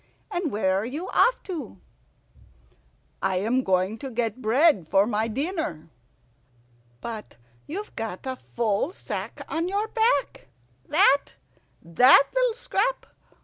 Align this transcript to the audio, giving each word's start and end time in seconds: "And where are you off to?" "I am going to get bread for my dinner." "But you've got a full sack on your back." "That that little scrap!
"And 0.31 0.49
where 0.51 0.77
are 0.79 0.85
you 0.85 1.11
off 1.11 1.43
to?" 1.43 1.79
"I 3.21 3.35
am 3.35 3.61
going 3.63 3.99
to 3.99 4.09
get 4.09 4.41
bread 4.41 4.87
for 4.89 5.05
my 5.05 5.27
dinner." 5.27 5.89
"But 7.01 7.35
you've 7.67 7.95
got 7.95 8.25
a 8.25 8.35
full 8.55 8.93
sack 8.93 9.41
on 9.47 9.67
your 9.67 9.87
back." 9.89 10.47
"That 10.87 11.27
that 11.83 12.23
little 12.33 12.55
scrap! 12.55 13.05